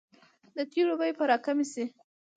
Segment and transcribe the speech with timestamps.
[0.55, 1.85] د تیلو بیې به راکمې شي؟